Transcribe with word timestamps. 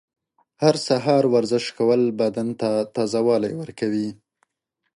هر 0.61 0.75
سهار 0.87 1.23
ورزش 1.33 1.65
کول 1.77 2.01
بدن 2.19 2.47
ته 2.59 2.69
تازه 2.95 3.19
والی 3.27 3.53
ورکوي. 3.61 4.09